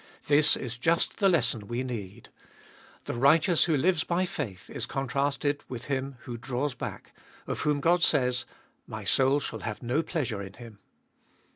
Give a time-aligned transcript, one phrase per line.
[0.25, 2.29] This is just the lesson we need.
[3.05, 7.11] The righteous who lives by faith is contrasted with him who draws back,
[7.45, 8.45] of whom God says:
[8.87, 10.79] My soul 'shall have no pleasure in Him.